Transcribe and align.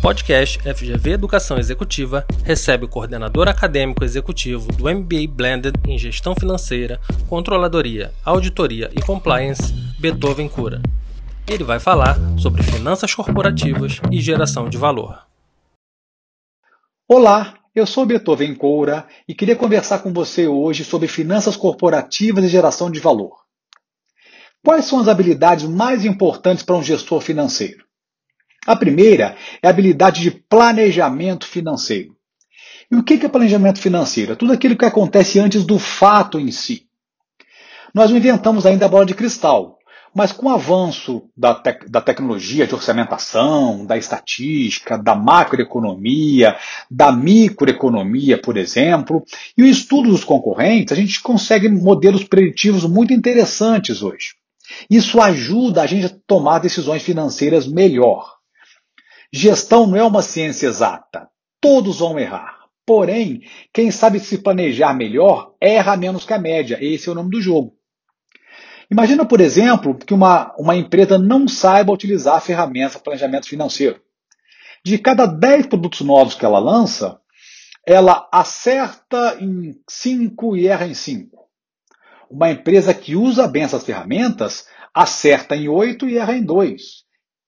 podcast 0.00 0.58
FGV 0.60 1.10
Educação 1.10 1.58
Executiva 1.58 2.26
recebe 2.42 2.86
o 2.86 2.88
coordenador 2.88 3.48
acadêmico 3.48 4.02
executivo 4.02 4.72
do 4.72 4.84
MBA 4.84 5.28
Blended 5.28 5.74
em 5.86 5.98
Gestão 5.98 6.34
Financeira, 6.34 6.98
Controladoria, 7.28 8.10
Auditoria 8.24 8.90
e 8.96 9.02
Compliance, 9.02 9.74
Beethoven 9.98 10.48
Cura. 10.48 10.80
Ele 11.46 11.64
vai 11.64 11.78
falar 11.78 12.16
sobre 12.38 12.62
finanças 12.62 13.14
corporativas 13.14 14.00
e 14.10 14.20
geração 14.22 14.70
de 14.70 14.78
valor. 14.78 15.22
Olá, 17.06 17.58
eu 17.74 17.86
sou 17.86 18.06
Beethoven 18.06 18.54
Coura 18.54 19.06
e 19.28 19.34
queria 19.34 19.56
conversar 19.56 19.98
com 19.98 20.14
você 20.14 20.48
hoje 20.48 20.82
sobre 20.82 21.08
finanças 21.08 21.56
corporativas 21.56 22.42
e 22.44 22.48
geração 22.48 22.90
de 22.90 23.00
valor. 23.00 23.36
Quais 24.64 24.86
são 24.86 24.98
as 24.98 25.08
habilidades 25.08 25.66
mais 25.66 26.06
importantes 26.06 26.62
para 26.62 26.76
um 26.76 26.82
gestor 26.82 27.20
financeiro? 27.20 27.89
A 28.66 28.76
primeira 28.76 29.36
é 29.62 29.66
a 29.66 29.70
habilidade 29.70 30.20
de 30.20 30.30
planejamento 30.30 31.46
financeiro. 31.46 32.14
E 32.90 32.96
o 32.96 33.02
que 33.02 33.24
é 33.24 33.28
planejamento 33.28 33.80
financeiro? 33.80 34.32
É 34.32 34.36
tudo 34.36 34.52
aquilo 34.52 34.76
que 34.76 34.84
acontece 34.84 35.38
antes 35.38 35.64
do 35.64 35.78
fato 35.78 36.38
em 36.38 36.50
si. 36.50 36.86
Nós 37.94 38.10
não 38.10 38.18
inventamos 38.18 38.66
ainda 38.66 38.86
a 38.86 38.88
bola 38.88 39.06
de 39.06 39.14
cristal, 39.14 39.78
mas 40.14 40.32
com 40.32 40.46
o 40.46 40.50
avanço 40.50 41.22
da, 41.36 41.60
da 41.88 42.00
tecnologia 42.00 42.66
de 42.66 42.74
orçamentação, 42.74 43.86
da 43.86 43.96
estatística, 43.96 44.98
da 44.98 45.14
macroeconomia, 45.14 46.56
da 46.90 47.12
microeconomia, 47.12 48.40
por 48.40 48.56
exemplo, 48.56 49.24
e 49.56 49.62
o 49.62 49.66
estudo 49.66 50.10
dos 50.10 50.24
concorrentes, 50.24 50.92
a 50.92 50.96
gente 50.96 51.22
consegue 51.22 51.68
modelos 51.68 52.24
preditivos 52.24 52.84
muito 52.84 53.12
interessantes 53.12 54.02
hoje. 54.02 54.34
Isso 54.88 55.20
ajuda 55.20 55.82
a 55.82 55.86
gente 55.86 56.06
a 56.06 56.16
tomar 56.26 56.58
decisões 56.58 57.02
financeiras 57.02 57.66
melhor. 57.66 58.39
Gestão 59.32 59.86
não 59.86 59.96
é 59.96 60.02
uma 60.02 60.22
ciência 60.22 60.66
exata. 60.66 61.28
Todos 61.60 62.00
vão 62.00 62.18
errar. 62.18 62.60
Porém, 62.84 63.42
quem 63.72 63.90
sabe 63.90 64.18
se 64.18 64.38
planejar 64.38 64.92
melhor 64.94 65.54
erra 65.60 65.96
menos 65.96 66.24
que 66.24 66.32
a 66.32 66.38
média. 66.38 66.78
Esse 66.80 67.08
é 67.08 67.12
o 67.12 67.14
nome 67.14 67.30
do 67.30 67.40
jogo. 67.40 67.76
Imagina, 68.90 69.24
por 69.24 69.40
exemplo, 69.40 69.94
que 69.94 70.12
uma, 70.12 70.52
uma 70.58 70.74
empresa 70.74 71.16
não 71.16 71.46
saiba 71.46 71.92
utilizar 71.92 72.34
a 72.34 72.40
ferramenta 72.40 72.98
planejamento 72.98 73.46
financeiro. 73.46 74.00
De 74.84 74.98
cada 74.98 75.26
10 75.26 75.66
produtos 75.66 76.00
novos 76.00 76.34
que 76.34 76.44
ela 76.44 76.58
lança, 76.58 77.20
ela 77.86 78.28
acerta 78.32 79.36
em 79.40 79.80
5 79.88 80.56
e 80.56 80.66
erra 80.66 80.88
em 80.88 80.94
5. 80.94 81.38
Uma 82.28 82.50
empresa 82.50 82.92
que 82.92 83.14
usa 83.14 83.46
bem 83.46 83.62
essas 83.62 83.84
ferramentas 83.84 84.66
acerta 84.92 85.54
em 85.54 85.68
8 85.68 86.08
e 86.08 86.18
erra 86.18 86.36
em 86.36 86.42
2. 86.42 86.82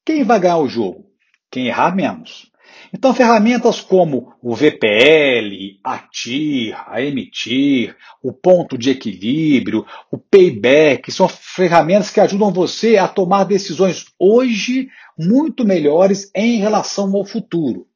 Quem 0.04 0.22
vai 0.22 0.38
ganhar 0.38 0.58
o 0.58 0.68
jogo? 0.68 1.11
Quem 1.52 1.66
errar 1.66 1.94
menos. 1.94 2.50
Então, 2.94 3.14
ferramentas 3.14 3.80
como 3.80 4.34
o 4.42 4.54
VPL, 4.54 5.78
a 5.84 5.98
TIR, 5.98 6.74
a 6.86 7.00
Emitir, 7.00 7.96
o 8.22 8.32
ponto 8.32 8.76
de 8.76 8.90
equilíbrio, 8.90 9.86
o 10.10 10.18
payback, 10.18 11.10
são 11.12 11.28
ferramentas 11.28 12.10
que 12.10 12.20
ajudam 12.20 12.52
você 12.52 12.96
a 12.96 13.06
tomar 13.06 13.44
decisões 13.44 14.06
hoje 14.18 14.88
muito 15.18 15.64
melhores 15.64 16.30
em 16.34 16.58
relação 16.58 17.14
ao 17.14 17.24
futuro. 17.24 17.86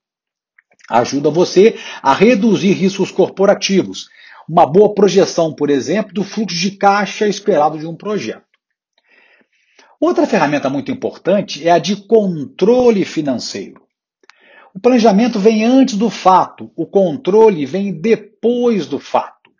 Ajuda 0.88 1.30
você 1.30 1.76
a 2.02 2.14
reduzir 2.14 2.72
riscos 2.72 3.10
corporativos. 3.10 4.08
Uma 4.48 4.64
boa 4.64 4.94
projeção, 4.94 5.52
por 5.52 5.68
exemplo, 5.68 6.14
do 6.14 6.22
fluxo 6.22 6.56
de 6.56 6.70
caixa 6.72 7.26
esperado 7.26 7.78
de 7.78 7.86
um 7.86 7.96
projeto. 7.96 8.45
Outra 10.00 10.26
ferramenta 10.26 10.68
muito 10.68 10.90
importante 10.90 11.66
é 11.66 11.70
a 11.70 11.78
de 11.78 11.96
controle 11.96 13.04
financeiro. 13.04 13.82
O 14.74 14.80
planejamento 14.80 15.38
vem 15.38 15.64
antes 15.64 15.96
do 15.96 16.10
fato, 16.10 16.70
o 16.76 16.86
controle 16.86 17.64
vem 17.64 17.98
depois 17.98 18.86
do 18.86 18.98
fato. 18.98 19.50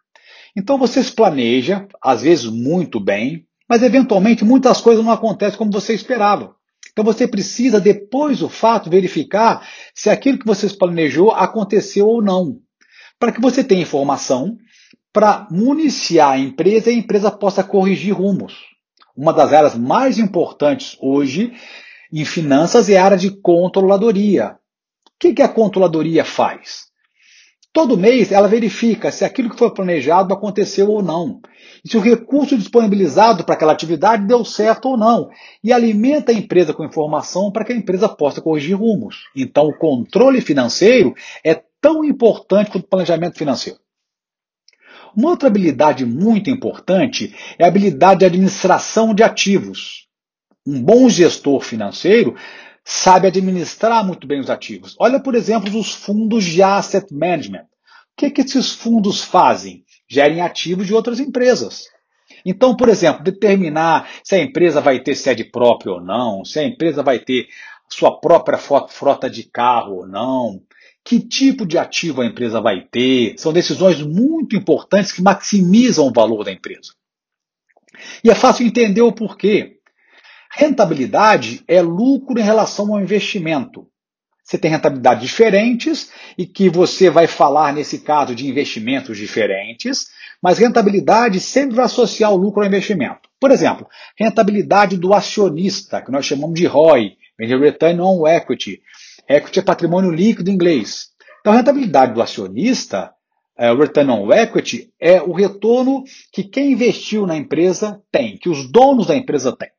Então 0.55 0.77
você 0.77 1.03
se 1.03 1.13
planeja, 1.13 1.89
às 2.03 2.21
vezes 2.21 2.45
muito 2.45 3.01
bem, 3.01 3.47
mas 3.67 3.83
eventualmente 3.83 4.45
muitas 4.45 4.81
coisas 4.81 5.03
não 5.03 5.13
acontecem 5.13 5.57
como 5.57 5.73
você 5.73 5.95
esperava. 5.95 6.55
Então 6.93 7.05
você 7.05 7.27
precisa, 7.27 7.81
depois 7.81 8.39
do 8.39 8.49
fato, 8.49 8.91
verificar 8.91 9.67
se 9.95 10.11
aquilo 10.11 10.39
que 10.39 10.47
você 10.47 10.69
planejou 10.69 11.31
aconteceu 11.31 12.07
ou 12.07 12.23
não. 12.23 12.59
Para 13.19 13.33
que 13.33 13.41
você 13.41 13.65
tenha 13.65 13.83
informação 13.83 14.57
para 15.13 15.47
municiar 15.51 16.33
a 16.33 16.39
empresa 16.39 16.91
e 16.91 16.95
a 16.95 16.99
empresa 16.99 17.31
possa 17.31 17.65
corrigir 17.65 18.15
rumos. 18.15 18.76
Uma 19.17 19.33
das 19.33 19.53
áreas 19.53 19.75
mais 19.75 20.19
importantes 20.19 20.97
hoje 21.01 21.53
em 22.13 22.25
finanças 22.25 22.91
é 22.91 22.99
a 22.99 23.05
área 23.05 23.17
de 23.17 23.31
controladoria. 23.31 24.59
O 25.07 25.33
que, 25.33 25.41
a 25.41 25.49
controladoria 25.49 26.23
faz? 26.23 26.87
Todo 27.73 27.97
mês 27.97 28.31
ela 28.31 28.47
verifica 28.47 29.11
se 29.11 29.25
aquilo 29.25 29.51
que 29.51 29.59
foi 29.59 29.73
planejado 29.73 30.35
aconteceu 30.35 30.91
ou 30.91 31.03
não. 31.03 31.41
E 31.83 31.89
se 31.89 31.97
o 31.97 32.01
recurso 32.01 32.59
disponibilizado 32.59 33.45
para 33.45 33.55
aquela 33.55 33.73
atividade 33.73 34.27
deu 34.27 34.45
certo 34.45 34.91
ou 34.91 34.97
não. 34.99 35.31
E 35.65 35.73
alimenta 35.73 36.31
a 36.31 36.35
empresa 36.35 36.75
com 36.75 36.85
informação 36.85 37.51
para 37.51 37.65
que 37.65 37.73
a 37.73 37.77
empresa 37.77 38.09
possa 38.09 38.43
corrigir 38.43 38.77
rumos. 38.77 39.25
Então, 39.35 39.67
o 39.67 39.77
controle 39.79 40.43
financeiro 40.43 41.15
é 41.43 41.63
tão 41.81 42.05
importante 42.05 42.71
quanto 42.71 42.85
o 42.85 42.89
planejamento 42.89 43.39
financeiro. 43.39 43.79
Uma 45.17 45.31
outra 45.31 45.49
habilidade 45.49 46.05
muito 46.05 46.51
importante 46.51 47.35
é 47.59 47.65
a 47.65 47.69
habilidade 47.69 48.21
de 48.21 48.27
administração 48.27 49.15
de 49.15 49.23
ativos. 49.23 50.07
Um 50.67 50.83
bom 50.83 51.09
gestor 51.09 51.61
financeiro 51.63 52.37
sabe 52.85 53.27
administrar 53.27 54.07
muito 54.07 54.27
bem 54.27 54.41
os 54.41 54.51
ativos. 54.51 54.95
Olha, 54.99 55.19
por 55.19 55.35
exemplo, 55.35 55.75
os 55.79 55.95
fundos 55.95 56.45
de 56.45 56.63
asset 56.63 57.07
management. 57.15 57.63
O 57.63 58.17
que, 58.17 58.31
que 58.31 58.43
esses 58.43 58.73
fundos 58.73 59.23
fazem? 59.23 59.85
Gerem 60.09 60.43
ativos 60.43 60.87
de 60.87 60.95
outras 60.95 61.19
empresas. 61.19 61.85
Então, 62.45 62.77
por 62.77 62.89
exemplo, 62.89 63.25
determinar 63.25 64.09
se 64.23 64.35
a 64.35 64.39
empresa 64.39 64.81
vai 64.81 65.01
ter 65.01 65.15
sede 65.15 65.45
própria 65.45 65.93
ou 65.93 66.01
não, 66.01 66.45
se 66.45 66.59
a 66.59 66.65
empresa 66.65 67.03
vai 67.03 67.19
ter 67.19 67.49
sua 67.89 68.21
própria 68.21 68.59
frota 68.59 69.31
de 69.31 69.45
carro 69.45 69.97
ou 69.97 70.07
não, 70.07 70.61
que 71.07 71.21
tipo 71.21 71.65
de 71.65 71.79
ativo 71.79 72.21
a 72.21 72.27
empresa 72.27 72.61
vai 72.61 72.81
ter. 72.81 73.37
São 73.39 73.53
decisões 73.53 74.03
muito 74.03 74.57
importantes 74.57 75.13
que 75.13 75.23
maximizam 75.23 76.09
o 76.09 76.13
valor 76.13 76.45
da 76.45 76.51
empresa. 76.51 76.93
E 78.25 78.29
é 78.29 78.35
fácil 78.35 78.67
entender 78.67 79.03
o 79.03 79.13
porquê. 79.13 79.77
Rentabilidade 80.53 81.63
é 81.69 81.81
lucro 81.81 82.41
em 82.41 82.43
relação 82.43 82.93
ao 82.93 83.01
investimento. 83.01 83.87
Você 84.43 84.59
tem 84.59 84.71
rentabilidades 84.71 85.23
diferentes 85.23 86.11
e 86.37 86.45
que 86.45 86.69
você 86.69 87.09
vai 87.09 87.29
falar, 87.29 87.73
nesse 87.73 88.01
caso, 88.01 88.35
de 88.35 88.49
investimentos 88.49 89.17
diferentes, 89.17 90.09
mas 90.43 90.59
rentabilidade 90.59 91.39
sempre 91.39 91.77
vai 91.77 91.85
associar 91.85 92.33
o 92.33 92.37
lucro 92.37 92.63
ao 92.63 92.69
investimento. 92.69 93.29
Por 93.39 93.53
exemplo, 93.53 93.87
rentabilidade 94.19 94.97
do 94.97 95.15
acionista, 95.15 96.03
que 96.03 96.11
nós 96.11 96.27
chamamos 96.27 96.59
de 96.59 96.67
ROI, 96.67 97.17
Return 97.39 98.01
on 98.01 98.27
Equity, 98.27 98.81
Equity 99.29 99.59
é 99.59 99.63
patrimônio 99.63 100.11
líquido 100.11 100.51
em 100.51 100.55
inglês. 100.55 101.09
Então, 101.41 101.53
a 101.53 101.57
rentabilidade 101.57 102.15
do 102.15 102.23
acionista, 102.23 103.13
é, 103.57 103.71
o 103.73 103.79
return 103.79 104.11
on 104.11 104.33
equity, 104.33 104.93
é 105.01 105.21
o 105.23 105.33
retorno 105.33 106.05
que 106.33 106.45
quem 106.45 106.73
investiu 106.73 107.27
na 107.27 107.37
empresa 107.37 108.03
tem, 108.11 108.37
que 108.37 108.49
os 108.49 108.71
donos 108.71 109.07
da 109.07 109.17
empresa 109.17 109.57
têm. 109.57 109.71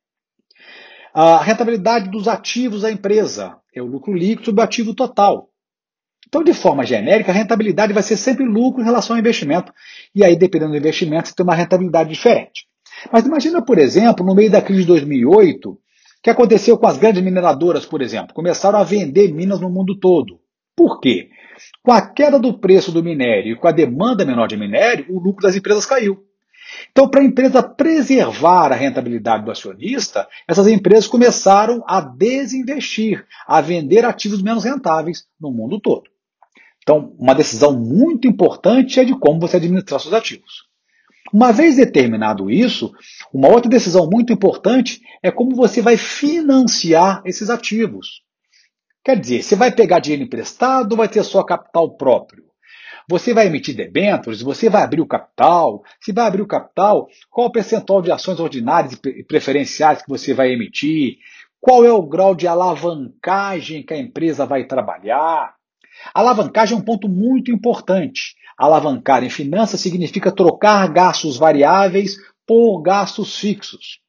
A 1.13 1.41
rentabilidade 1.41 2.09
dos 2.09 2.27
ativos 2.27 2.81
da 2.81 2.91
empresa 2.91 3.57
é 3.73 3.81
o 3.81 3.85
lucro 3.85 4.13
líquido 4.13 4.45
sobre 4.45 4.61
o 4.61 4.63
ativo 4.63 4.93
total. 4.93 5.49
Então, 6.27 6.43
de 6.43 6.53
forma 6.53 6.85
genérica, 6.85 7.31
a 7.31 7.35
rentabilidade 7.35 7.93
vai 7.93 8.03
ser 8.03 8.17
sempre 8.17 8.45
lucro 8.45 8.81
em 8.81 8.85
relação 8.85 9.15
ao 9.15 9.19
investimento. 9.19 9.73
E 10.13 10.23
aí, 10.23 10.35
dependendo 10.35 10.71
do 10.71 10.77
investimento, 10.77 11.29
você 11.29 11.35
tem 11.35 11.43
uma 11.43 11.55
rentabilidade 11.55 12.09
diferente. 12.09 12.67
Mas 13.11 13.25
imagina, 13.25 13.61
por 13.63 13.77
exemplo, 13.77 14.25
no 14.25 14.35
meio 14.35 14.51
da 14.51 14.61
crise 14.61 14.81
de 14.81 14.87
2008, 14.87 15.79
que 16.21 16.29
aconteceu 16.29 16.77
com 16.77 16.87
as 16.87 16.97
grandes 16.97 17.23
mineradoras, 17.23 17.85
por 17.85 18.01
exemplo? 18.01 18.33
Começaram 18.33 18.79
a 18.79 18.83
vender 18.83 19.33
minas 19.33 19.59
no 19.59 19.69
mundo 19.69 19.99
todo. 19.99 20.39
Por 20.75 20.99
quê? 20.99 21.29
Com 21.83 21.91
a 21.91 22.01
queda 22.01 22.39
do 22.39 22.57
preço 22.57 22.91
do 22.91 23.03
minério 23.03 23.53
e 23.53 23.55
com 23.55 23.67
a 23.67 23.71
demanda 23.71 24.25
menor 24.25 24.47
de 24.47 24.57
minério, 24.57 25.05
o 25.09 25.19
lucro 25.19 25.41
das 25.41 25.55
empresas 25.55 25.85
caiu. 25.85 26.23
Então, 26.91 27.09
para 27.09 27.21
a 27.21 27.23
empresa 27.23 27.63
preservar 27.63 28.71
a 28.71 28.75
rentabilidade 28.75 29.45
do 29.45 29.51
acionista, 29.51 30.27
essas 30.47 30.67
empresas 30.67 31.07
começaram 31.07 31.83
a 31.87 32.01
desinvestir, 32.01 33.25
a 33.47 33.61
vender 33.61 34.05
ativos 34.05 34.41
menos 34.41 34.63
rentáveis 34.63 35.25
no 35.39 35.51
mundo 35.51 35.79
todo. 35.79 36.09
Então, 36.81 37.15
uma 37.17 37.33
decisão 37.33 37.73
muito 37.73 38.27
importante 38.27 38.99
é 38.99 39.05
de 39.05 39.17
como 39.17 39.39
você 39.39 39.57
administrar 39.57 39.99
seus 39.99 40.13
ativos. 40.13 40.66
Uma 41.33 41.51
vez 41.51 41.75
determinado 41.75 42.49
isso, 42.49 42.93
uma 43.33 43.49
outra 43.49 43.69
decisão 43.69 44.09
muito 44.09 44.31
importante 44.31 45.01
é 45.21 45.31
como 45.31 45.55
você 45.55 45.81
vai 45.81 45.97
financiar 45.97 47.21
esses 47.25 47.49
ativos. 47.49 48.21
Quer 49.03 49.19
dizer, 49.19 49.43
você 49.43 49.55
vai 49.55 49.71
pegar 49.71 49.99
dinheiro 49.99 50.23
emprestado 50.23 50.91
ou 50.91 50.97
vai 50.97 51.07
ter 51.07 51.23
só 51.23 51.43
capital 51.43 51.95
próprio? 51.97 52.45
Você 53.09 53.33
vai 53.33 53.47
emitir 53.47 53.75
debêntures? 53.75 54.41
Você 54.41 54.69
vai 54.69 54.83
abrir 54.83 54.99
o 54.99 55.07
capital? 55.07 55.81
Se 56.01 56.11
vai 56.11 56.27
abrir 56.27 56.41
o 56.41 56.47
capital, 56.47 57.07
qual 57.29 57.47
o 57.47 57.51
percentual 57.51 58.01
de 58.01 58.11
ações 58.11 58.39
ordinárias 58.39 58.99
e 59.05 59.23
preferenciais 59.23 60.01
que 60.01 60.09
você 60.09 60.33
vai 60.33 60.51
emitir? 60.51 61.17
qual 61.59 61.83
é 61.83 61.91
o 61.91 62.01
grau 62.01 62.35
de 62.35 62.47
alavancagem 62.47 63.83
que 63.83 63.93
a 63.93 63.97
empresa 63.97 64.45
vai 64.45 64.65
trabalhar. 64.65 65.56
Alavancagem 66.13 66.75
é 66.75 66.79
um 66.79 66.83
ponto 66.83 67.07
muito 67.07 67.51
importante. 67.51 68.35
Alavancar 68.57 69.23
em 69.23 69.29
finanças 69.29 69.79
significa 69.79 70.31
trocar 70.31 70.87
gastos 70.91 71.37
variáveis 71.37 72.17
por 72.45 72.81
gastos 72.81 73.37
fixos. 73.37 73.99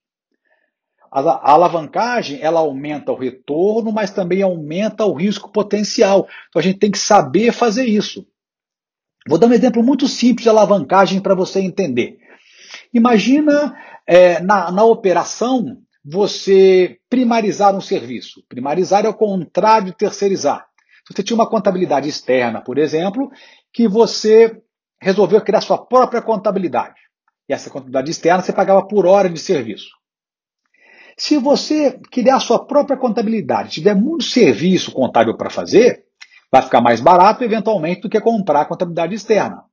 A 1.11 1.53
alavancagem 1.53 2.39
ela 2.41 2.61
aumenta 2.61 3.13
o 3.13 3.19
retorno, 3.19 3.91
mas 3.91 4.11
também 4.11 4.43
aumenta 4.43 5.05
o 5.05 5.15
risco 5.15 5.51
potencial. 5.51 6.29
Então 6.49 6.61
a 6.61 6.63
gente 6.63 6.79
tem 6.79 6.91
que 6.91 6.99
saber 6.99 7.53
fazer 7.53 7.87
isso. 7.87 8.27
Vou 9.27 9.39
dar 9.39 9.47
um 9.47 9.53
exemplo 9.53 9.83
muito 9.83 10.07
simples 10.07 10.45
de 10.45 10.49
alavancagem 10.49 11.21
para 11.21 11.35
você 11.35 11.61
entender. 11.61 12.19
Imagina 12.93 13.75
é, 14.07 14.41
na, 14.41 14.71
na 14.71 14.85
operação 14.85 15.79
você 16.05 16.99
primarizar 17.09 17.75
um 17.75 17.81
serviço. 17.81 18.43
Primarizar 18.49 19.05
é 19.05 19.09
o 19.09 19.15
contrário 19.15 19.89
de 19.89 19.97
terceirizar. 19.97 20.68
Você 21.11 21.23
tinha 21.23 21.35
uma 21.35 21.49
contabilidade 21.49 22.09
externa, 22.09 22.61
por 22.61 22.79
exemplo, 22.79 23.31
que 23.73 23.89
você 23.89 24.61
resolveu 25.01 25.41
criar 25.41 25.61
sua 25.61 25.79
própria 25.79 26.21
contabilidade. 26.21 27.01
E 27.49 27.53
essa 27.53 27.71
contabilidade 27.71 28.11
externa 28.11 28.43
você 28.43 28.53
pagava 28.53 28.87
por 28.87 29.07
hora 29.07 29.29
de 29.29 29.39
serviço. 29.41 29.89
Se 31.17 31.37
você 31.37 31.99
criar 32.13 32.39
sua 32.39 32.65
própria 32.65 32.97
contabilidade, 32.97 33.71
tiver 33.71 33.95
muito 33.95 34.25
serviço 34.25 34.93
contábil 34.93 35.37
para 35.37 35.51
fazer, 35.51 36.05
vai 36.53 36.63
ficar 36.63 36.81
mais 36.81 37.01
barato 37.01 37.43
eventualmente 37.43 38.03
do 38.03 38.09
que 38.09 38.21
comprar 38.21 38.61
a 38.61 38.65
contabilidade 38.67 39.15
externa. 39.15 39.65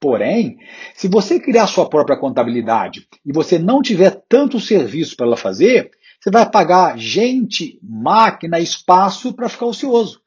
Porém, 0.00 0.56
se 0.94 1.08
você 1.08 1.38
criar 1.38 1.66
sua 1.66 1.88
própria 1.88 2.16
contabilidade 2.16 3.06
e 3.24 3.32
você 3.32 3.58
não 3.58 3.82
tiver 3.82 4.22
tanto 4.28 4.58
serviço 4.58 5.16
para 5.16 5.26
ela 5.26 5.36
fazer, 5.36 5.90
você 6.18 6.30
vai 6.30 6.48
pagar 6.48 6.98
gente, 6.98 7.78
máquina, 7.82 8.58
espaço 8.58 9.34
para 9.34 9.48
ficar 9.48 9.66
ocioso. 9.66 10.21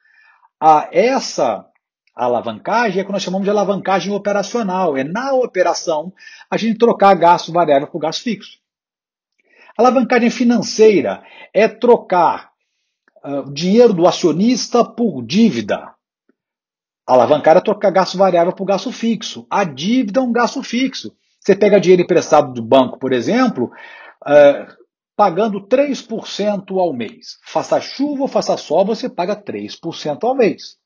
Ah, 0.67 0.89
essa 0.91 1.63
alavancagem 2.15 2.99
é 2.99 3.03
o 3.03 3.05
que 3.05 3.11
nós 3.11 3.21
chamamos 3.21 3.45
de 3.45 3.51
alavancagem 3.51 4.11
operacional. 4.11 4.97
É 4.97 5.03
na 5.03 5.31
operação 5.31 6.11
a 6.49 6.57
gente 6.57 6.79
trocar 6.79 7.13
gasto 7.13 7.51
variável 7.51 7.87
por 7.87 7.99
gasto 7.99 8.23
fixo. 8.23 8.57
Alavancagem 9.77 10.31
financeira 10.31 11.23
é 11.53 11.67
trocar 11.67 12.49
uh, 13.23 13.53
dinheiro 13.53 13.93
do 13.93 14.07
acionista 14.07 14.83
por 14.83 15.21
dívida. 15.21 15.93
Alavancar 17.05 17.57
é 17.57 17.61
trocar 17.61 17.91
gasto 17.91 18.17
variável 18.17 18.51
por 18.51 18.65
gasto 18.65 18.91
fixo. 18.91 19.45
A 19.47 19.63
dívida 19.63 20.19
é 20.19 20.23
um 20.23 20.31
gasto 20.31 20.63
fixo. 20.63 21.15
Você 21.39 21.55
pega 21.55 21.79
dinheiro 21.79 22.01
emprestado 22.01 22.51
do 22.51 22.63
banco, 22.63 22.97
por 22.97 23.13
exemplo, 23.13 23.71
uh, 24.23 24.84
pagando 25.15 25.65
3% 25.65 26.77
ao 26.77 26.93
mês. 26.93 27.37
Faça 27.43 27.79
chuva 27.79 28.23
ou 28.23 28.27
faça 28.27 28.57
sol, 28.57 28.85
você 28.85 29.09
paga 29.09 29.35
3% 29.35 30.23
ao 30.23 30.35
mês. 30.35 30.77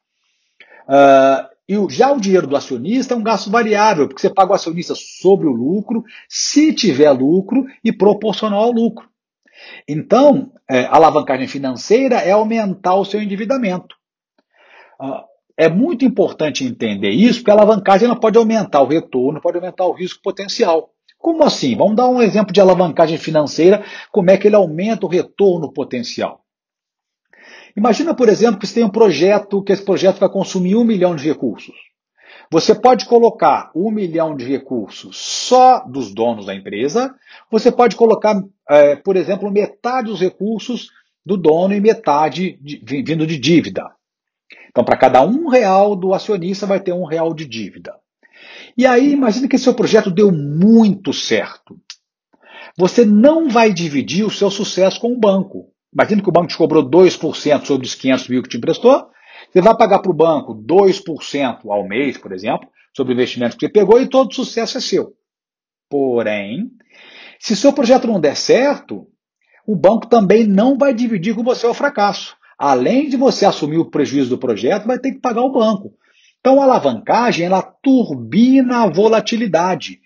Uh, 0.88 1.48
e 1.68 1.94
já 1.94 2.12
o 2.12 2.20
dinheiro 2.20 2.48
do 2.48 2.56
acionista 2.56 3.14
é 3.14 3.18
um 3.18 3.24
gasto 3.24 3.52
variável, 3.52 4.08
porque 4.08 4.22
você 4.22 4.34
paga 4.34 4.52
o 4.52 4.56
acionista 4.56 4.96
sobre 4.96 5.48
o 5.48 5.52
lucro, 5.52 6.04
se 6.28 6.74
tiver 6.74 7.12
lucro 7.12 7.66
e 7.84 7.92
proporcional 7.92 8.64
ao 8.64 8.72
lucro. 8.72 9.08
Então, 9.88 10.52
é, 10.70 10.86
a 10.86 10.96
alavancagem 10.96 11.48
financeira 11.48 12.16
é 12.16 12.32
aumentar 12.32 12.96
o 12.96 13.06
seu 13.06 13.22
endividamento. 13.22 13.96
Uh, 15.00 15.24
é 15.58 15.70
muito 15.70 16.06
importante 16.06 16.64
entender 16.64 17.12
isso, 17.12 17.40
porque 17.40 17.52
a 17.52 17.54
alavancagem 17.54 18.08
ela 18.08 18.20
pode 18.20 18.38
aumentar 18.38 18.82
o 18.82 18.88
retorno, 18.88 19.42
pode 19.42 19.58
aumentar 19.58 19.86
o 19.86 19.94
risco 19.94 20.22
potencial. 20.24 20.92
Como 21.20 21.44
assim? 21.44 21.76
Vamos 21.76 21.98
dar 21.98 22.08
um 22.08 22.22
exemplo 22.22 22.54
de 22.54 22.62
alavancagem 22.62 23.18
financeira, 23.18 23.84
como 24.10 24.32
é 24.32 24.38
que 24.38 24.48
ele 24.48 24.56
aumenta 24.56 25.06
o 25.06 25.10
retorno 25.10 25.72
potencial. 25.72 26.46
Imagina, 27.76 28.16
por 28.16 28.30
exemplo, 28.30 28.60
que 28.60 28.66
você 28.66 28.76
tem 28.76 28.84
um 28.86 28.90
projeto, 28.90 29.62
que 29.62 29.74
esse 29.74 29.84
projeto 29.84 30.18
vai 30.18 30.30
consumir 30.30 30.76
um 30.76 30.84
milhão 30.84 31.16
de 31.16 31.28
recursos. 31.28 31.76
Você 32.52 32.74
pode 32.74 33.06
colocar 33.06 33.70
um 33.76 33.92
milhão 33.92 34.36
de 34.36 34.46
recursos 34.46 35.18
só 35.18 35.80
dos 35.80 36.14
donos 36.14 36.46
da 36.46 36.56
empresa, 36.56 37.14
você 37.52 37.72
pode 37.72 37.96
colocar, 37.96 38.42
é, 38.68 38.96
por 38.96 39.16
exemplo, 39.16 39.52
metade 39.52 40.10
dos 40.10 40.20
recursos 40.20 40.90
do 41.24 41.38
dono 41.38 41.76
e 41.76 41.82
metade 41.82 42.58
de, 42.62 43.04
vindo 43.04 43.28
de 43.28 43.38
dívida. 43.38 43.84
Então, 44.70 44.84
para 44.84 44.98
cada 44.98 45.22
um 45.22 45.48
real 45.48 45.96
do 45.96 46.14
acionista, 46.14 46.66
vai 46.66 46.80
ter 46.80 46.94
um 46.94 47.06
real 47.06 47.34
de 47.34 47.46
dívida. 47.46 47.94
E 48.80 48.86
aí, 48.86 49.12
imagine 49.12 49.50
que 49.50 49.58
seu 49.58 49.74
projeto 49.74 50.10
deu 50.10 50.32
muito 50.32 51.12
certo. 51.12 51.78
Você 52.78 53.04
não 53.04 53.50
vai 53.50 53.74
dividir 53.74 54.26
o 54.26 54.32
seu 54.32 54.50
sucesso 54.50 55.02
com 55.02 55.12
o 55.12 55.20
banco. 55.20 55.74
Imagina 55.94 56.22
que 56.24 56.30
o 56.30 56.32
banco 56.32 56.48
te 56.48 56.56
cobrou 56.56 56.90
2% 56.90 57.66
sobre 57.66 57.86
os 57.86 57.94
500 57.94 58.30
mil 58.30 58.42
que 58.42 58.48
te 58.48 58.56
emprestou. 58.56 59.10
Você 59.52 59.60
vai 59.60 59.76
pagar 59.76 60.00
para 60.00 60.10
o 60.10 60.16
banco 60.16 60.56
2% 60.56 61.70
ao 61.70 61.86
mês, 61.90 62.18
por 62.18 62.32
exemplo, 62.32 62.70
sobre 62.96 63.12
o 63.12 63.16
investimento 63.16 63.58
que 63.58 63.66
você 63.66 63.70
pegou 63.70 64.02
e 64.02 64.08
todo 64.08 64.32
o 64.32 64.34
sucesso 64.34 64.78
é 64.78 64.80
seu. 64.80 65.12
Porém, 65.90 66.72
se 67.38 67.58
seu 67.58 67.74
projeto 67.74 68.08
não 68.08 68.18
der 68.18 68.38
certo, 68.38 69.08
o 69.68 69.76
banco 69.76 70.08
também 70.08 70.48
não 70.48 70.78
vai 70.78 70.94
dividir 70.94 71.36
com 71.36 71.44
você 71.44 71.68
o 71.68 71.74
fracasso. 71.74 72.34
Além 72.58 73.10
de 73.10 73.18
você 73.18 73.46
assumir 73.46 73.78
o 73.78 73.92
prejuízo 73.92 74.30
do 74.30 74.38
projeto, 74.38 74.88
vai 74.88 74.98
ter 74.98 75.12
que 75.12 75.20
pagar 75.20 75.42
o 75.42 75.52
banco. 75.52 76.00
Então, 76.40 76.62
a 76.62 76.64
alavancagem 76.64 77.46
ela 77.46 77.62
turbina 77.62 78.84
a 78.84 78.90
volatilidade. 78.90 80.00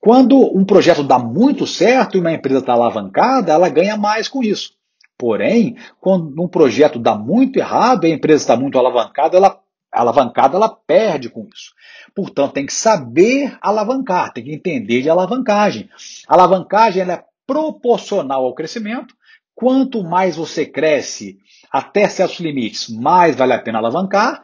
Quando 0.00 0.36
um 0.56 0.64
projeto 0.64 1.02
dá 1.02 1.18
muito 1.18 1.66
certo 1.66 2.16
e 2.16 2.20
uma 2.20 2.32
empresa 2.32 2.60
está 2.60 2.72
alavancada, 2.72 3.52
ela 3.52 3.68
ganha 3.68 3.96
mais 3.96 4.28
com 4.28 4.42
isso. 4.42 4.72
Porém, 5.18 5.76
quando 6.00 6.40
um 6.40 6.48
projeto 6.48 6.98
dá 6.98 7.16
muito 7.16 7.58
errado 7.58 8.04
e 8.04 8.12
a 8.12 8.14
empresa 8.14 8.44
está 8.44 8.56
muito 8.56 8.78
alavancada, 8.78 9.36
ela, 9.36 9.60
alavancada, 9.92 10.56
ela 10.56 10.68
perde 10.68 11.28
com 11.28 11.46
isso. 11.52 11.74
Portanto, 12.14 12.52
tem 12.52 12.64
que 12.64 12.72
saber 12.72 13.58
alavancar, 13.60 14.32
tem 14.32 14.44
que 14.44 14.54
entender 14.54 15.02
de 15.02 15.10
alavancagem. 15.10 15.90
A 16.28 16.34
alavancagem 16.34 17.02
ela 17.02 17.14
é 17.14 17.24
proporcional 17.46 18.44
ao 18.44 18.54
crescimento. 18.54 19.14
Quanto 19.54 20.04
mais 20.04 20.36
você 20.36 20.64
cresce 20.64 21.38
até 21.70 22.08
certos 22.08 22.38
limites, 22.38 22.88
mais 22.88 23.34
vale 23.34 23.52
a 23.52 23.58
pena 23.58 23.78
alavancar. 23.78 24.40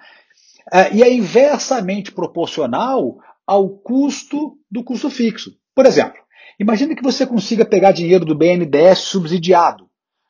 É, 0.73 0.95
e 0.95 1.03
é 1.03 1.13
inversamente 1.13 2.13
proporcional 2.13 3.19
ao 3.47 3.69
custo 3.69 4.57
do 4.71 4.83
custo 4.83 5.11
fixo. 5.11 5.53
Por 5.75 5.87
exemplo, 5.87 6.21
imagine 6.59 6.95
que 6.97 7.03
você 7.03 7.27
consiga 7.27 7.65
pegar 7.65 7.93
dinheiro 7.93 8.25
do 8.25 8.35
BNDES 8.35 8.99
subsidiado 9.01 9.89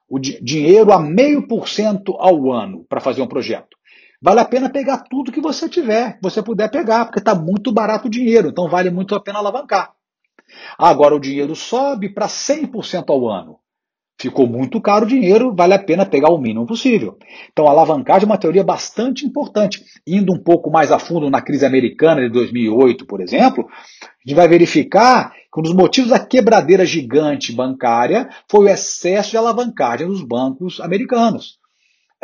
o 0.08 0.19
dinheiro 0.19 0.92
a 0.92 0.98
meio 1.00 1.46
por 1.46 1.69
cento 1.69 2.14
ao 2.19 2.52
ano 2.52 2.84
para 2.88 3.00
fazer 3.00 3.22
um 3.22 3.26
projeto. 3.26 3.76
Vale 4.22 4.41
a 4.41 4.44
pena 4.44 4.70
pegar 4.70 4.98
tudo 5.10 5.32
que 5.32 5.41
você 5.41 5.69
tiver, 5.69 6.14
que 6.14 6.22
você 6.22 6.43
puder 6.43 6.70
pegar, 6.70 7.06
porque 7.06 7.19
está 7.19 7.34
muito 7.34 7.72
barato 7.72 8.06
o 8.06 8.10
dinheiro, 8.10 8.48
então 8.48 8.69
vale 8.69 8.91
muito 8.91 9.14
a 9.14 9.20
pena 9.20 9.38
alavancar. 9.38 9.93
Agora 10.79 11.14
o 11.14 11.20
dinheiro 11.20 11.55
sobe 11.56 12.08
para 12.08 12.26
100% 12.26 13.05
ao 13.08 13.29
ano. 13.29 13.58
Ficou 14.16 14.46
muito 14.46 14.80
caro 14.80 15.04
o 15.04 15.08
dinheiro, 15.08 15.52
vale 15.54 15.74
a 15.74 15.78
pena 15.78 16.06
pegar 16.06 16.30
o 16.30 16.38
mínimo 16.38 16.66
possível. 16.66 17.18
Então, 17.52 17.66
a 17.66 17.70
alavancagem 17.70 18.22
é 18.22 18.26
uma 18.26 18.38
teoria 18.38 18.62
bastante 18.62 19.26
importante. 19.26 19.84
Indo 20.06 20.32
um 20.32 20.38
pouco 20.38 20.70
mais 20.70 20.92
a 20.92 20.98
fundo 20.98 21.28
na 21.28 21.42
crise 21.42 21.66
americana 21.66 22.22
de 22.22 22.28
2008, 22.28 23.06
por 23.06 23.20
exemplo, 23.20 23.66
a 23.68 24.06
gente 24.24 24.36
vai 24.36 24.46
verificar 24.46 25.32
que 25.32 25.60
um 25.60 25.62
dos 25.62 25.74
motivos 25.74 26.10
da 26.10 26.18
quebradeira 26.18 26.86
gigante 26.86 27.52
bancária 27.52 28.28
foi 28.48 28.66
o 28.66 28.68
excesso 28.68 29.32
de 29.32 29.36
alavancagem 29.36 30.06
dos 30.06 30.22
bancos 30.22 30.80
americanos. 30.80 31.58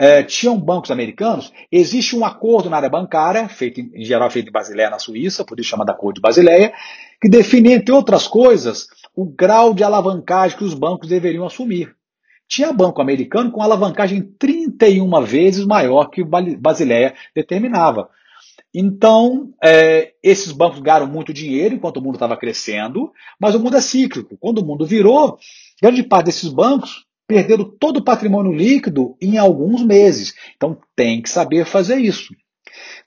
É, 0.02 0.22
tinham 0.22 0.58
bancos 0.58 0.90
americanos, 0.90 1.52
existe 1.70 2.16
um 2.16 2.24
acordo 2.24 2.70
na 2.70 2.78
área 2.78 2.88
bancária, 2.88 3.46
feito 3.50 3.82
em 3.82 4.02
geral 4.02 4.30
feito 4.30 4.48
em 4.48 4.50
Basileia, 4.50 4.88
na 4.88 4.98
Suíça, 4.98 5.44
por 5.44 5.60
isso 5.60 5.68
chama 5.68 5.84
da 5.84 5.92
Acordo 5.92 6.14
de 6.14 6.22
Basileia, 6.22 6.72
que 7.20 7.28
define, 7.28 7.74
entre 7.74 7.92
outras 7.92 8.26
coisas, 8.26 8.88
o 9.14 9.26
grau 9.26 9.74
de 9.74 9.84
alavancagem 9.84 10.56
que 10.56 10.64
os 10.64 10.72
bancos 10.72 11.06
deveriam 11.06 11.44
assumir. 11.44 11.94
Tinha 12.48 12.72
banco 12.72 13.02
americano 13.02 13.52
com 13.52 13.60
alavancagem 13.60 14.22
31 14.38 15.22
vezes 15.22 15.66
maior 15.66 16.06
que 16.06 16.22
o 16.22 16.26
Basileia 16.26 17.14
determinava. 17.36 18.08
Então, 18.72 19.52
é, 19.62 20.14
esses 20.22 20.50
bancos 20.50 20.80
ganharam 20.80 21.08
muito 21.08 21.30
dinheiro 21.30 21.74
enquanto 21.74 21.98
o 21.98 22.02
mundo 22.02 22.14
estava 22.14 22.38
crescendo, 22.38 23.12
mas 23.38 23.54
o 23.54 23.60
mundo 23.60 23.76
é 23.76 23.82
cíclico. 23.82 24.38
Quando 24.40 24.62
o 24.62 24.64
mundo 24.64 24.86
virou, 24.86 25.38
grande 25.82 26.02
parte 26.02 26.26
desses 26.26 26.48
bancos 26.48 27.04
perderam 27.30 27.64
todo 27.64 27.98
o 27.98 28.04
patrimônio 28.04 28.52
líquido 28.52 29.16
em 29.20 29.38
alguns 29.38 29.84
meses. 29.84 30.34
Então, 30.56 30.76
tem 30.96 31.22
que 31.22 31.30
saber 31.30 31.64
fazer 31.64 31.96
isso. 31.98 32.34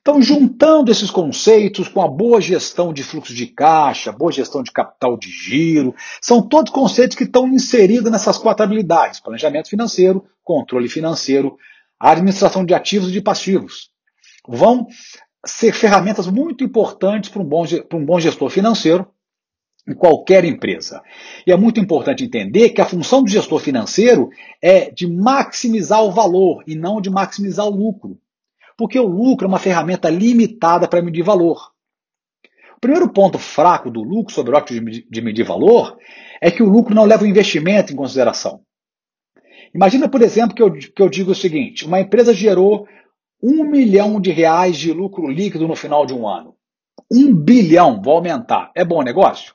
Então, 0.01 0.22
juntando 0.22 0.89
esses 0.89 1.12
conceitos 1.12 1.89
com 1.89 2.01
a 2.01 2.08
boa 2.08 2.39
gestão 2.39 2.94
de 2.94 3.03
fluxo 3.03 3.34
de 3.34 3.48
caixa, 3.48 4.13
boa 4.13 4.32
gestão 4.32 4.63
de 4.63 4.72
capital 4.72 5.18
de 5.18 5.30
giro, 5.30 5.94
são 6.22 6.42
todos 6.42 6.72
conceitos 6.72 7.18
que 7.18 7.25
estão 7.25 7.50
inseridos 7.50 8.10
nessas 8.10 8.38
quatro 8.38 8.63
habilidades: 8.63 9.20
planejamento 9.20 9.70
financeiro, 9.70 10.24
controle 10.42 10.88
financeiro, 10.88 11.58
administração 12.00 12.63
de 12.63 12.74
ativos 12.74 13.10
e 13.10 13.13
de 13.13 13.22
passivos. 13.22 13.89
Vão 14.48 14.88
ser 15.46 15.74
ferramentas 15.74 16.27
muito 16.27 16.63
importantes 16.63 17.30
para 17.30 17.42
um 17.42 17.46
bom, 17.46 17.65
para 17.65 17.98
um 17.98 18.06
bom 18.06 18.22
gestor 18.22 18.50
financeiro 18.50 19.06
em 19.87 19.93
qualquer 19.93 20.45
empresa. 20.45 21.01
E 21.45 21.51
é 21.51 21.57
muito 21.57 21.79
importante 21.79 22.23
entender 22.23 22.69
que 22.69 22.81
a 22.81 22.85
função 22.85 23.21
do 23.21 23.29
gestor 23.29 23.59
financeiro 23.59 24.29
é 24.61 24.89
de 24.89 25.07
maximizar 25.07 26.03
o 26.03 26.11
valor 26.11 26.63
e 26.65 26.75
não 26.75 27.01
de 27.01 27.09
maximizar 27.09 27.65
o 27.65 27.75
lucro. 27.75 28.17
Porque 28.77 28.97
o 28.97 29.07
lucro 29.07 29.45
é 29.45 29.49
uma 29.49 29.59
ferramenta 29.59 30.09
limitada 30.09 30.87
para 30.87 31.01
medir 31.01 31.23
valor. 31.23 31.71
O 32.77 32.79
primeiro 32.79 33.09
ponto 33.09 33.37
fraco 33.37 33.89
do 33.89 34.01
lucro 34.01 34.33
sobre 34.33 34.53
o 34.53 34.57
ótimo 34.57 34.89
de 34.89 35.21
medir 35.21 35.43
valor 35.43 35.97
é 36.41 36.49
que 36.49 36.63
o 36.63 36.69
lucro 36.69 36.95
não 36.95 37.05
leva 37.05 37.23
o 37.23 37.27
investimento 37.27 37.93
em 37.93 37.95
consideração. 37.95 38.61
Imagina, 39.73 40.07
por 40.07 40.21
exemplo, 40.21 40.55
que 40.55 40.61
eu, 40.61 40.71
que 40.71 41.01
eu 41.01 41.09
digo 41.09 41.31
o 41.31 41.35
seguinte: 41.35 41.85
uma 41.85 41.99
empresa 41.99 42.33
gerou 42.33 42.87
um 43.41 43.63
milhão 43.63 44.19
de 44.19 44.31
reais 44.31 44.77
de 44.77 44.91
lucro 44.93 45.27
líquido 45.27 45.67
no 45.67 45.75
final 45.75 46.05
de 46.05 46.13
um 46.13 46.27
ano. 46.27 46.55
Um 47.11 47.33
bilhão, 47.33 48.01
vou 48.01 48.15
aumentar. 48.15 48.71
É 48.75 48.85
bom 48.85 49.01
negócio? 49.01 49.53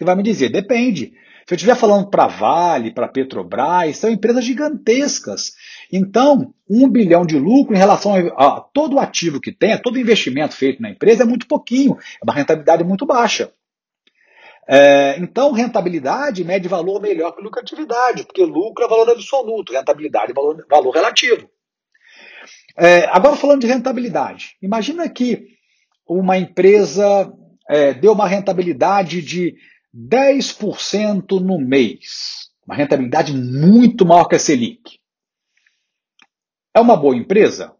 Você 0.00 0.04
vai 0.06 0.16
me 0.16 0.22
dizer, 0.22 0.48
depende. 0.48 1.12
Se 1.46 1.52
eu 1.52 1.56
estiver 1.56 1.76
falando 1.76 2.08
para 2.08 2.26
Vale, 2.26 2.90
para 2.90 3.06
Petrobras, 3.06 3.98
são 3.98 4.08
empresas 4.08 4.42
gigantescas. 4.42 5.52
Então, 5.92 6.54
um 6.66 6.88
bilhão 6.88 7.26
de 7.26 7.38
lucro 7.38 7.74
em 7.74 7.78
relação 7.78 8.14
a, 8.34 8.62
todo 8.72 8.96
o 8.96 8.98
ativo 8.98 9.38
que 9.38 9.52
tem, 9.52 9.74
a 9.74 9.78
todo 9.78 10.00
investimento 10.00 10.56
feito 10.56 10.80
na 10.80 10.88
empresa 10.88 11.24
é 11.24 11.26
muito 11.26 11.46
pouquinho, 11.46 11.98
é 12.00 12.24
uma 12.24 12.32
rentabilidade 12.32 12.82
muito 12.82 13.04
baixa. 13.04 13.52
É, 14.66 15.18
então, 15.18 15.52
rentabilidade 15.52 16.44
mede 16.44 16.66
valor 16.66 16.98
melhor 16.98 17.36
que 17.36 17.42
lucratividade, 17.42 18.24
porque 18.24 18.42
lucro 18.42 18.82
é 18.82 18.88
valor 18.88 19.10
absoluto, 19.10 19.74
rentabilidade 19.74 20.30
é 20.30 20.34
valor, 20.34 20.64
valor 20.66 20.92
relativo. 20.92 21.46
É, 22.74 23.04
agora, 23.10 23.36
falando 23.36 23.60
de 23.60 23.66
rentabilidade, 23.66 24.56
imagina 24.62 25.06
que 25.10 25.58
uma 26.08 26.38
empresa 26.38 27.30
é, 27.68 27.92
deu 27.92 28.12
uma 28.12 28.26
rentabilidade 28.26 29.20
de 29.20 29.56
10% 29.94 31.40
no 31.40 31.58
mês. 31.58 32.50
Uma 32.66 32.76
rentabilidade 32.76 33.32
muito 33.32 34.06
maior 34.06 34.26
que 34.26 34.36
a 34.36 34.38
Selic. 34.38 35.00
É 36.74 36.80
uma 36.80 36.96
boa 36.96 37.16
empresa? 37.16 37.74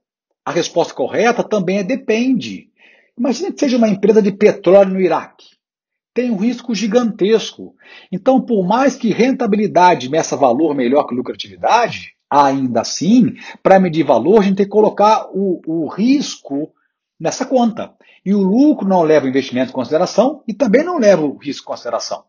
A 0.45 0.51
resposta 0.51 0.95
correta 0.95 1.45
também 1.45 1.79
é 1.79 1.85
depende. 1.85 2.71
Imagina 3.17 3.53
que 3.53 3.61
seja 3.61 3.77
uma 3.77 3.89
empresa 3.89 4.21
de 4.21 4.33
petróleo 4.33 4.95
no 4.95 5.01
Iraque. 5.01 5.47
Tem 6.13 6.31
um 6.31 6.37
risco 6.37 6.75
gigantesco. 6.75 7.75
Então, 8.11 8.41
por 8.41 8.67
mais 8.67 8.97
que 8.97 9.13
rentabilidade 9.13 10.09
meça 10.09 10.37
valor 10.37 10.75
melhor 10.75 11.07
que 11.07 11.15
lucratividade, 11.15 12.15
ainda 12.29 12.81
assim, 12.81 13.35
para 13.63 13.79
medir 13.79 14.05
valor, 14.05 14.41
a 14.41 14.43
gente 14.43 14.57
tem 14.57 14.67
que 14.67 14.73
colocar 14.73 15.29
o, 15.33 15.61
o 15.67 15.89
risco 15.89 16.73
nessa 17.21 17.45
conta. 17.45 17.93
E 18.25 18.35
o 18.35 18.41
lucro 18.41 18.89
não 18.89 19.03
leva 19.03 19.27
o 19.27 19.29
investimento 19.29 19.71
em 19.71 19.75
consideração 19.75 20.43
e 20.49 20.55
também 20.55 20.83
não 20.83 20.99
leva 20.99 21.23
o 21.23 21.37
risco 21.37 21.65
em 21.65 21.73
consideração. 21.73 22.25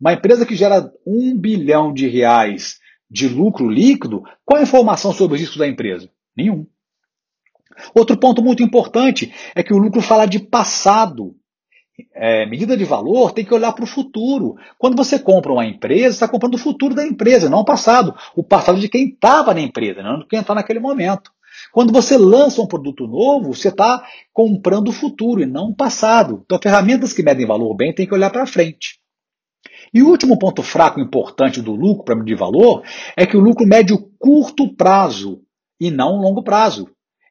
Uma 0.00 0.12
empresa 0.12 0.44
que 0.44 0.56
gera 0.56 0.92
um 1.06 1.36
bilhão 1.38 1.92
de 1.92 2.08
reais 2.08 2.80
de 3.08 3.28
lucro 3.28 3.68
líquido, 3.68 4.24
qual 4.44 4.58
a 4.58 4.62
informação 4.62 5.12
sobre 5.12 5.36
os 5.36 5.40
riscos 5.40 5.58
da 5.58 5.68
empresa? 5.68 6.10
Nenhum. 6.36 6.66
Outro 7.94 8.16
ponto 8.16 8.42
muito 8.42 8.62
importante 8.62 9.32
é 9.54 9.62
que 9.62 9.72
o 9.72 9.78
lucro 9.78 10.00
fala 10.00 10.26
de 10.26 10.38
passado. 10.38 11.36
É, 12.14 12.46
medida 12.46 12.76
de 12.76 12.84
valor 12.84 13.32
tem 13.32 13.44
que 13.44 13.54
olhar 13.54 13.72
para 13.72 13.84
o 13.84 13.86
futuro. 13.86 14.56
Quando 14.78 14.96
você 14.96 15.18
compra 15.18 15.52
uma 15.52 15.64
empresa, 15.64 16.16
está 16.16 16.28
comprando 16.28 16.54
o 16.54 16.58
futuro 16.58 16.94
da 16.94 17.06
empresa, 17.06 17.50
não 17.50 17.60
o 17.60 17.64
passado. 17.64 18.14
O 18.34 18.42
passado 18.42 18.80
de 18.80 18.88
quem 18.88 19.08
estava 19.08 19.54
na 19.54 19.60
empresa, 19.60 20.02
não 20.02 20.20
de 20.20 20.26
quem 20.26 20.40
está 20.40 20.54
naquele 20.54 20.80
momento. 20.80 21.30
Quando 21.70 21.92
você 21.92 22.16
lança 22.16 22.60
um 22.60 22.66
produto 22.66 23.06
novo, 23.06 23.54
você 23.54 23.68
está 23.68 24.04
comprando 24.32 24.88
o 24.88 24.92
futuro 24.92 25.42
e 25.42 25.46
não 25.46 25.70
o 25.70 25.76
passado. 25.76 26.42
Então, 26.44 26.58
ferramentas 26.62 27.12
que 27.12 27.22
medem 27.22 27.46
valor 27.46 27.74
bem 27.74 27.94
têm 27.94 28.06
que 28.06 28.14
olhar 28.14 28.30
para 28.30 28.46
frente. 28.46 29.00
E 29.94 30.02
o 30.02 30.08
último 30.08 30.38
ponto 30.38 30.62
fraco 30.62 31.00
importante 31.00 31.60
do 31.60 31.74
lucro 31.74 32.04
para 32.04 32.16
medir 32.16 32.36
valor 32.36 32.82
é 33.16 33.26
que 33.26 33.36
o 33.36 33.40
lucro 33.40 33.66
mede 33.66 33.92
o 33.92 33.98
curto 34.18 34.74
prazo 34.74 35.42
e 35.78 35.90
não 35.90 36.16
o 36.16 36.22
longo 36.22 36.42
prazo. 36.42 36.88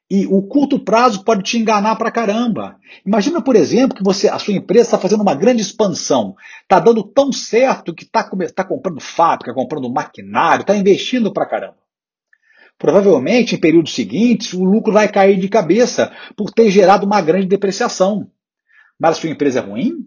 E 0.10 0.28
o 0.28 0.42
curto 0.42 0.78
prazo 0.78 1.24
pode 1.24 1.42
te 1.42 1.58
enganar 1.58 1.96
para 1.96 2.12
caramba. 2.12 2.76
Imagina, 3.06 3.42
por 3.42 3.56
exemplo, 3.56 3.96
que 3.96 4.04
você, 4.04 4.28
a 4.28 4.38
sua 4.38 4.54
empresa 4.54 4.88
está 4.88 5.00
fazendo 5.00 5.22
uma 5.22 5.34
grande 5.34 5.62
expansão, 5.62 6.36
está 6.64 6.80
dando 6.80 7.02
tão 7.02 7.32
certo 7.32 7.96
que 7.96 8.04
está 8.04 8.30
tá 8.54 8.64
comprando 8.66 9.00
fábrica, 9.00 9.54
comprando 9.54 9.90
maquinário, 9.90 10.64
está 10.64 10.76
investindo 10.76 11.32
para 11.32 11.46
caramba. 11.46 11.78
Provavelmente, 12.82 13.54
em 13.54 13.60
períodos 13.60 13.94
seguintes, 13.94 14.54
o 14.54 14.64
lucro 14.64 14.92
vai 14.92 15.08
cair 15.08 15.40
de 15.40 15.48
cabeça 15.48 16.12
por 16.36 16.50
ter 16.50 16.72
gerado 16.72 17.06
uma 17.06 17.22
grande 17.22 17.46
depreciação. 17.46 18.32
Mas 19.00 19.18
sua 19.18 19.30
empresa 19.30 19.60
é 19.60 19.62
ruim? 19.62 19.98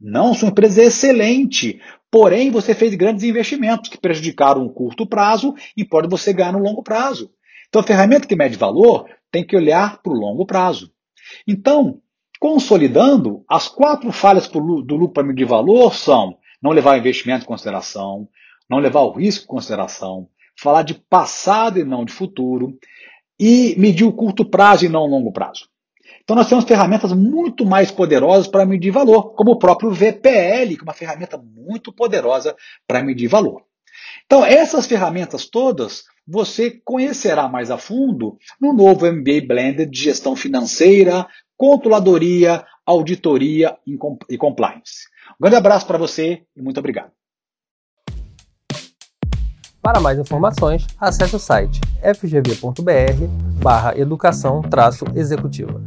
Não, 0.00 0.34
sua 0.34 0.48
empresa 0.48 0.82
é 0.82 0.86
excelente. 0.86 1.80
Porém, 2.10 2.50
você 2.50 2.74
fez 2.74 2.96
grandes 2.96 3.22
investimentos 3.22 3.88
que 3.88 3.96
prejudicaram 3.96 4.66
o 4.66 4.72
curto 4.72 5.06
prazo 5.06 5.54
e 5.76 5.84
pode 5.84 6.08
você 6.08 6.32
ganhar 6.32 6.52
no 6.52 6.58
longo 6.58 6.82
prazo. 6.82 7.30
Então, 7.68 7.80
a 7.80 7.84
ferramenta 7.84 8.26
que 8.26 8.34
mede 8.34 8.56
valor 8.56 9.08
tem 9.30 9.46
que 9.46 9.54
olhar 9.54 10.02
para 10.02 10.12
o 10.12 10.16
longo 10.16 10.44
prazo. 10.44 10.90
Então, 11.46 12.00
consolidando, 12.40 13.44
as 13.48 13.68
quatro 13.68 14.10
falhas 14.10 14.48
do 14.48 14.58
lucro 14.58 15.10
para 15.10 15.22
medir 15.22 15.46
valor 15.46 15.94
são 15.94 16.36
não 16.60 16.72
levar 16.72 16.94
o 16.94 16.98
investimento 16.98 17.44
em 17.44 17.48
consideração, 17.48 18.28
não 18.68 18.78
levar 18.78 19.02
o 19.02 19.12
risco 19.12 19.44
em 19.44 19.46
consideração, 19.46 20.28
falar 20.60 20.82
de 20.82 20.94
passado 20.94 21.78
e 21.78 21.84
não 21.84 22.04
de 22.04 22.12
futuro, 22.12 22.78
e 23.38 23.74
medir 23.78 24.04
o 24.04 24.12
curto 24.12 24.44
prazo 24.44 24.84
e 24.84 24.88
não 24.88 25.02
o 25.02 25.06
longo 25.06 25.32
prazo. 25.32 25.68
Então 26.22 26.36
nós 26.36 26.48
temos 26.48 26.64
ferramentas 26.64 27.12
muito 27.12 27.64
mais 27.64 27.90
poderosas 27.90 28.46
para 28.46 28.66
medir 28.66 28.90
valor, 28.90 29.34
como 29.34 29.52
o 29.52 29.58
próprio 29.58 29.90
VPL, 29.90 30.76
que 30.76 30.82
é 30.82 30.84
uma 30.84 30.92
ferramenta 30.92 31.38
muito 31.38 31.92
poderosa 31.92 32.54
para 32.86 33.02
medir 33.02 33.28
valor. 33.28 33.62
Então 34.26 34.44
essas 34.44 34.86
ferramentas 34.86 35.46
todas 35.46 36.04
você 36.26 36.70
conhecerá 36.84 37.48
mais 37.48 37.70
a 37.70 37.78
fundo 37.78 38.38
no 38.60 38.72
novo 38.72 39.10
MBA 39.10 39.46
Blended 39.46 39.90
de 39.90 39.98
Gestão 39.98 40.36
Financeira, 40.36 41.26
Controladoria, 41.56 42.64
Auditoria 42.86 43.76
e 44.28 44.36
Compliance. 44.36 45.08
Um 45.32 45.42
grande 45.42 45.56
abraço 45.56 45.86
para 45.86 45.98
você 45.98 46.42
e 46.54 46.62
muito 46.62 46.78
obrigado. 46.78 47.19
Para 49.82 49.98
mais 49.98 50.18
informações, 50.18 50.86
acesse 51.00 51.34
o 51.34 51.38
site 51.38 51.80
fgv.br 52.02 53.26
barra 53.62 53.96
educação 53.96 54.60
executiva. 55.14 55.80